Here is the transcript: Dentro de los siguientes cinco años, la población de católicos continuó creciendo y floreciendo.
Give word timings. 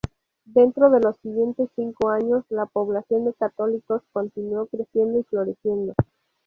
Dentro 0.45 0.89
de 0.89 0.99
los 0.99 1.15
siguientes 1.17 1.69
cinco 1.75 2.09
años, 2.09 2.43
la 2.49 2.65
población 2.65 3.25
de 3.25 3.35
católicos 3.35 4.01
continuó 4.11 4.65
creciendo 4.65 5.19
y 5.19 5.23
floreciendo. 5.25 5.93